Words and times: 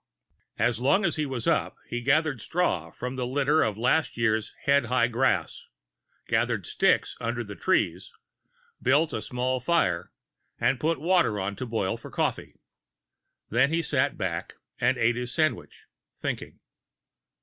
As 0.57 0.79
long 0.79 1.05
as 1.05 1.15
he 1.17 1.27
was 1.27 1.45
up, 1.47 1.75
he 1.87 2.01
gathered 2.01 2.41
straw 2.41 2.89
from 2.89 3.17
the 3.17 3.27
litter 3.27 3.61
of 3.61 3.77
last 3.77 4.17
"year's" 4.17 4.51
head 4.63 4.85
high 4.85 5.05
grass, 5.07 5.67
gathered 6.27 6.65
sticks 6.65 7.15
under 7.21 7.43
the 7.43 7.53
trees, 7.55 8.11
built 8.81 9.13
a 9.13 9.21
small 9.21 9.59
fire 9.59 10.11
and 10.59 10.79
put 10.79 10.99
water 10.99 11.39
on 11.39 11.55
to 11.57 11.67
boil 11.67 11.97
for 11.97 12.09
coffee. 12.09 12.55
Then 13.51 13.71
he 13.71 13.83
sat 13.83 14.17
back 14.17 14.55
and 14.79 14.97
ate 14.97 15.17
his 15.17 15.31
sandwiches, 15.31 15.85
thinking. 16.17 16.59